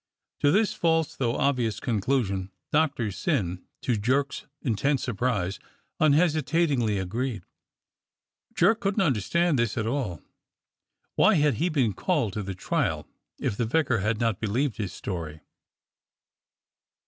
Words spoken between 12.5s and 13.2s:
trial